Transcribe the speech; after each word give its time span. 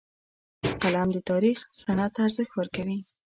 قلم 0.81 1.09
د 1.13 1.17
تاریخ 1.29 1.57
سند 1.81 1.99
ته 2.13 2.19
ارزښت 2.27 2.53
ورکوي 2.55 2.97